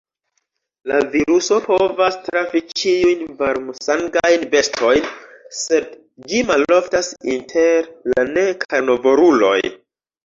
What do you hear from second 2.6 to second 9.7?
ĉiujn varm-sangajn bestojn, sed ĝi maloftas inter la ne-karnovoruloj.